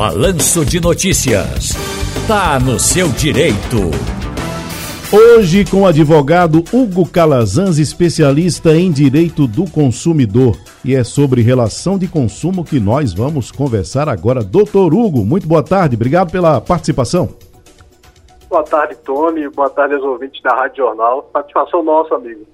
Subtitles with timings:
[0.00, 1.74] Balanço de Notícias.
[2.26, 3.76] Tá no seu direito.
[5.12, 10.56] Hoje com o advogado Hugo Calazans, especialista em direito do consumidor.
[10.82, 14.42] E é sobre relação de consumo que nós vamos conversar agora.
[14.42, 17.28] Doutor Hugo, muito boa tarde, obrigado pela participação.
[18.48, 19.50] Boa tarde, Tony.
[19.50, 21.28] Boa tarde aos ouvintes da Rádio Jornal.
[21.30, 22.46] Satisfação nossa, amigo.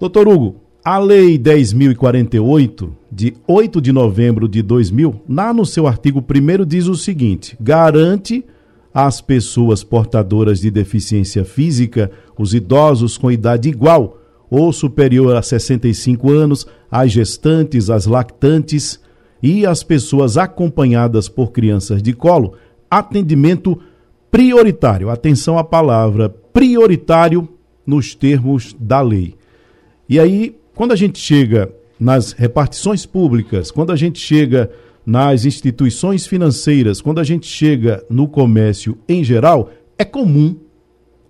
[0.00, 6.22] Doutor Hugo, a Lei 10.048, de 8 de novembro de 2000, lá no seu artigo
[6.22, 8.44] 1 diz o seguinte: garante
[8.92, 14.18] às pessoas portadoras de deficiência física, os idosos com idade igual
[14.50, 19.00] ou superior a 65 anos, as gestantes, as lactantes
[19.42, 22.54] e as pessoas acompanhadas por crianças de colo,
[22.90, 23.80] atendimento
[24.30, 25.08] prioritário.
[25.08, 27.48] Atenção à palavra prioritário
[27.86, 29.34] nos termos da lei.
[30.08, 34.70] E aí quando a gente chega nas repartições públicas, quando a gente chega
[35.06, 40.56] nas instituições financeiras, quando a gente chega no comércio em geral, é comum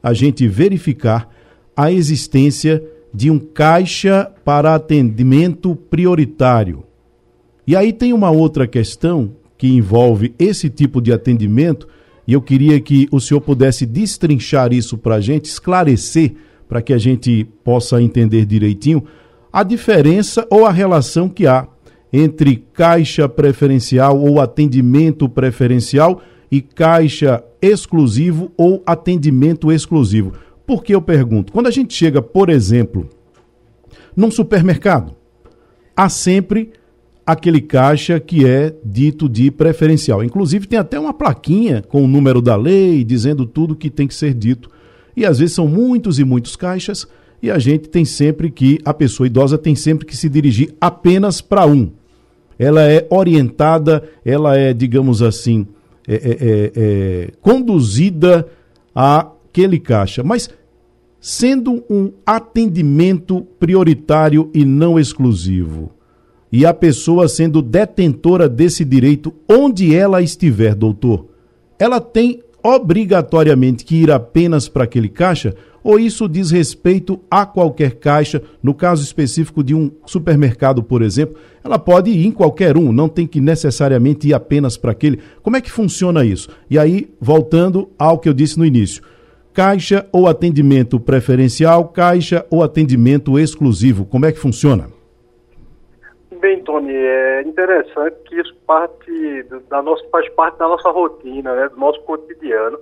[0.02, 1.28] a gente verificar
[1.76, 6.84] a existência de um caixa para atendimento prioritário.
[7.66, 11.86] E aí tem uma outra questão que envolve esse tipo de atendimento,
[12.26, 16.34] e eu queria que o senhor pudesse destrinchar isso para a gente, esclarecer,
[16.68, 19.04] para que a gente possa entender direitinho
[19.54, 21.68] a diferença ou a relação que há
[22.12, 30.32] entre caixa preferencial ou atendimento preferencial e caixa exclusivo ou atendimento exclusivo.
[30.66, 31.52] Por que eu pergunto?
[31.52, 33.08] Quando a gente chega, por exemplo,
[34.16, 35.14] num supermercado,
[35.96, 36.72] há sempre
[37.24, 40.24] aquele caixa que é dito de preferencial.
[40.24, 44.16] Inclusive tem até uma plaquinha com o número da lei dizendo tudo que tem que
[44.16, 44.68] ser dito.
[45.16, 47.06] E às vezes são muitos e muitos caixas
[47.44, 51.42] e a gente tem sempre que, a pessoa idosa tem sempre que se dirigir apenas
[51.42, 51.90] para um.
[52.58, 55.66] Ela é orientada, ela é, digamos assim,
[56.08, 58.48] é, é, é, é conduzida
[58.94, 60.24] àquele caixa.
[60.24, 60.48] Mas
[61.20, 65.90] sendo um atendimento prioritário e não exclusivo,
[66.50, 71.26] e a pessoa sendo detentora desse direito onde ela estiver, doutor,
[71.78, 77.96] ela tem obrigatoriamente que ir apenas para aquele caixa ou isso diz respeito a qualquer
[77.96, 82.90] caixa, no caso específico de um supermercado, por exemplo, ela pode ir em qualquer um,
[82.90, 85.20] não tem que necessariamente ir apenas para aquele.
[85.42, 86.48] Como é que funciona isso?
[86.70, 89.02] E aí, voltando ao que eu disse no início,
[89.52, 94.88] caixa ou atendimento preferencial, caixa ou atendimento exclusivo, como é que funciona?
[96.40, 101.68] Bem, Tony, é interessante que isso parte da nossa, faz parte da nossa rotina, né,
[101.68, 102.78] do nosso cotidiano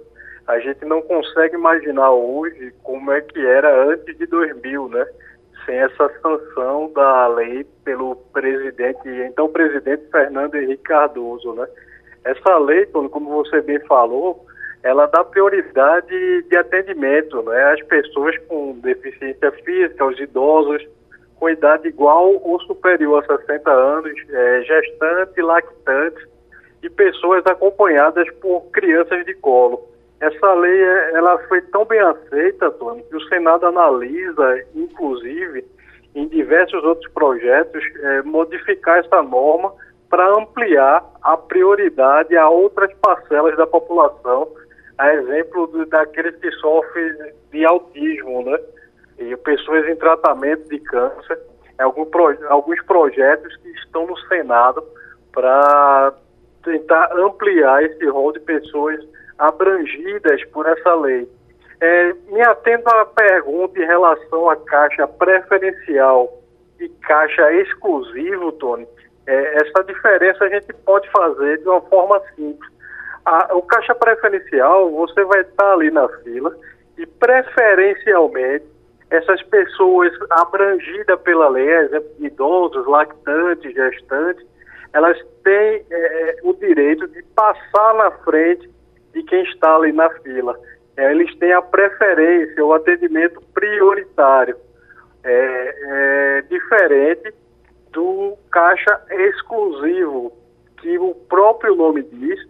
[0.47, 5.06] a gente não consegue imaginar hoje como é que era antes de 2000, né?
[5.64, 11.66] Sem essa sanção da lei pelo presidente, então presidente Fernando Henrique Cardoso, né?
[12.25, 14.44] Essa lei, como você bem falou,
[14.82, 17.72] ela dá prioridade de atendimento, né?
[17.72, 20.86] Às pessoas com deficiência física, aos idosos
[21.42, 26.28] com idade igual ou superior a 60 anos, é, gestantes, lactantes
[26.84, 29.91] e pessoas acompanhadas por crianças de colo.
[30.22, 30.81] Essa lei
[31.15, 35.65] ela foi tão bem aceita, Tony, que o Senado analisa, inclusive,
[36.15, 39.75] em diversos outros projetos, é, modificar essa norma
[40.09, 44.47] para ampliar a prioridade a outras parcelas da população,
[44.97, 48.61] a exemplo do, daqueles que sofrem de autismo, né?
[49.19, 51.41] E pessoas em tratamento de câncer.
[51.81, 54.84] Algum pro, alguns projetos que estão no Senado
[55.32, 56.15] para
[56.62, 59.00] tentar ampliar esse rol de pessoas
[59.39, 61.28] abrangidas por essa lei.
[61.81, 66.41] É, me atendo à pergunta em relação à caixa preferencial
[66.78, 68.87] e caixa exclusivo, Tony.
[69.27, 72.71] É, essa diferença a gente pode fazer de uma forma simples.
[73.25, 76.56] A, o caixa preferencial, você vai estar ali na fila
[76.99, 78.65] e preferencialmente
[79.11, 84.47] essas pessoas abrangidas pela lei, exemplo, idosos, lactantes, gestantes,
[84.92, 88.70] elas têm é, o direito de passar na frente
[89.12, 90.58] de quem está ali na fila.
[90.96, 94.56] É, eles têm a preferência, o atendimento prioritário.
[95.25, 97.32] É, é diferente
[97.93, 100.32] do caixa exclusivo,
[100.78, 102.40] que o próprio nome diz,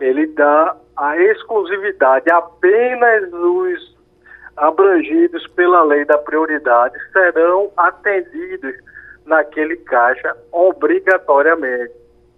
[0.00, 3.96] ele dá a exclusividade apenas os
[4.56, 8.74] abrangidos pela lei da prioridade serão atendidos
[9.28, 11.92] naquele caixa obrigatoriamente.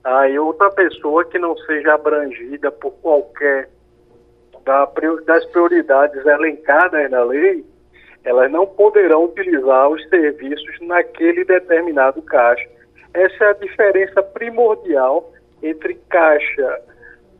[0.04, 3.68] Aí outra pessoa que não seja abrangida por qualquer
[5.26, 7.64] das prioridades elencadas na lei,
[8.24, 12.68] elas não poderão utilizar os serviços naquele determinado caixa.
[13.14, 15.32] Essa é a diferença primordial
[15.62, 16.80] entre caixa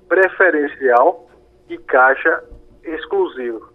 [0.09, 1.29] preferencial
[1.69, 2.43] e caixa
[2.83, 3.70] exclusivo.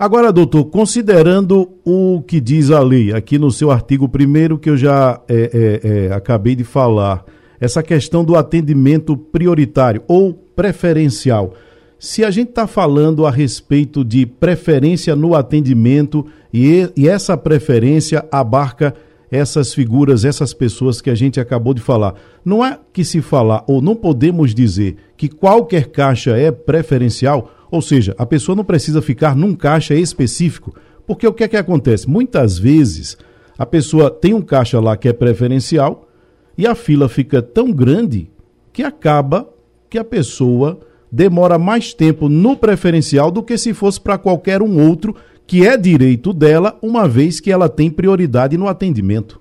[0.00, 4.74] Agora, doutor, considerando o que diz a lei, aqui no seu artigo primeiro que eu
[4.74, 7.22] já é, é, é, acabei de falar,
[7.60, 11.52] essa questão do atendimento prioritário ou preferencial.
[11.98, 18.24] Se a gente está falando a respeito de preferência no atendimento e, e essa preferência
[18.32, 18.94] abarca
[19.30, 22.14] essas figuras, essas pessoas que a gente acabou de falar.
[22.42, 27.80] Não é que se falar, ou não podemos dizer que qualquer caixa é preferencial, ou
[27.80, 30.74] seja, a pessoa não precisa ficar num caixa específico,
[31.06, 32.08] porque o que é que acontece?
[32.08, 33.16] Muitas vezes
[33.58, 36.08] a pessoa tem um caixa lá que é preferencial
[36.56, 38.30] e a fila fica tão grande
[38.72, 39.48] que acaba
[39.88, 40.80] que a pessoa
[41.10, 45.14] demora mais tempo no preferencial do que se fosse para qualquer um outro
[45.46, 49.40] que é direito dela, uma vez que ela tem prioridade no atendimento.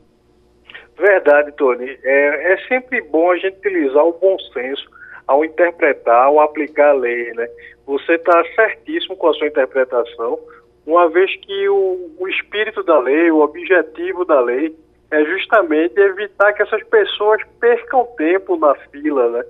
[0.97, 1.85] Verdade, Tony.
[2.03, 4.98] É, é sempre bom a gente utilizar o bom senso
[5.29, 7.47] ao interpretar, ao aplicar a lei, né?
[7.85, 10.39] Você está certíssimo com a sua interpretação,
[10.87, 14.75] uma vez que o, o espírito da lei, o objetivo da lei,
[15.11, 19.43] é justamente evitar que essas pessoas percam tempo na fila, né?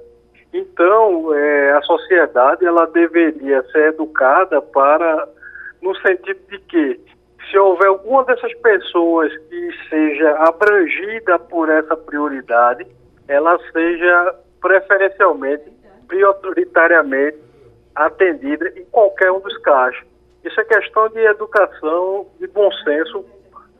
[0.53, 5.29] Então, é, a sociedade ela deveria ser educada para
[5.81, 6.99] no sentido de que
[7.49, 12.85] se houver alguma dessas pessoas que seja abrangida por essa prioridade,
[13.29, 15.63] ela seja preferencialmente,
[16.07, 17.37] prioritariamente
[17.95, 20.05] atendida em qualquer um dos caixas.
[20.43, 23.25] Isso é questão de educação, de bom senso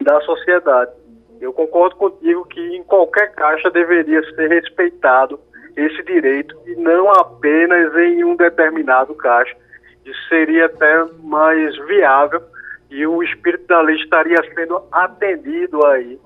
[0.02, 0.92] da sociedade.
[1.40, 5.40] Eu concordo contigo que em qualquer caixa deveria ser respeitado
[5.76, 9.56] esse direito e não apenas em um determinado caixa
[10.10, 12.42] isso seria até mais viável
[12.90, 16.20] e o espírito da lei estaria sendo atendido aí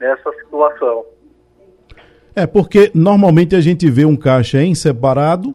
[0.00, 1.04] nessa situação.
[2.38, 5.52] É, porque normalmente a gente vê um caixa em separado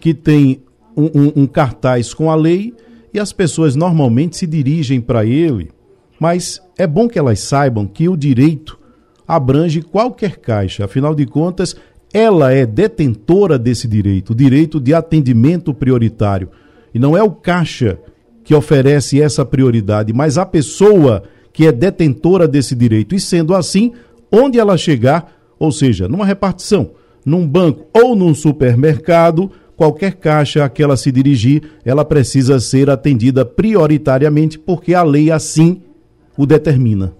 [0.00, 0.60] que tem
[0.96, 2.74] um, um, um cartaz com a lei
[3.14, 5.70] e as pessoas normalmente se dirigem para ele,
[6.18, 8.76] mas é bom que elas saibam que o direito
[9.24, 11.76] abrange qualquer caixa, afinal de contas,
[12.12, 16.48] ela é detentora desse direito, o direito de atendimento prioritário.
[16.92, 18.00] E não é o caixa
[18.42, 23.14] que oferece essa prioridade, mas a pessoa que é detentora desse direito.
[23.14, 23.92] E sendo assim,
[24.32, 26.92] onde ela chegar, ou seja, numa repartição,
[27.24, 32.88] num banco ou num supermercado, qualquer caixa a que ela se dirigir, ela precisa ser
[32.88, 35.82] atendida prioritariamente, porque a lei assim
[36.36, 37.14] o determina.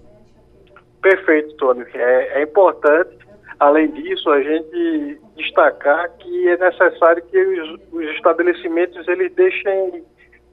[1.01, 1.83] Perfeito, Tony.
[1.93, 3.17] É, é importante,
[3.59, 10.03] além disso, a gente destacar que é necessário que os, os estabelecimentos eles deixem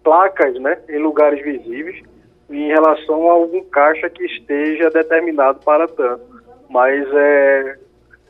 [0.02, 2.02] placas né, em lugares visíveis
[2.50, 6.33] em relação a algum caixa que esteja determinado para tanto.
[6.68, 7.78] Mas é,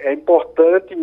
[0.01, 0.95] é importante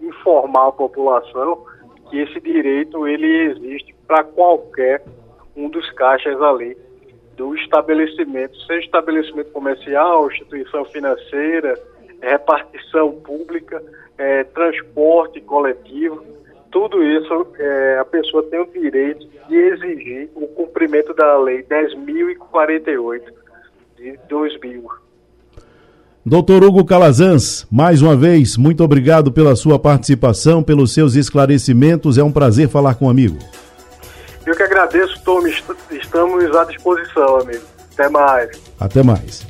[0.00, 1.64] informar a população
[2.10, 5.02] que esse direito ele existe para qualquer
[5.56, 6.76] um dos caixas ali
[7.36, 11.74] do estabelecimento, seja estabelecimento comercial, instituição financeira,
[12.20, 13.82] repartição pública,
[14.16, 16.24] é, transporte coletivo,
[16.70, 23.22] tudo isso é, a pessoa tem o direito de exigir o cumprimento da Lei 10.048
[23.96, 25.05] de 2000.
[26.28, 32.18] Doutor Hugo Calazans, mais uma vez, muito obrigado pela sua participação, pelos seus esclarecimentos.
[32.18, 33.38] É um prazer falar com o amigo.
[34.44, 35.46] Eu que agradeço, Tom.
[35.88, 37.62] Estamos à disposição, amigo.
[37.94, 38.50] Até mais.
[38.80, 39.46] Até mais.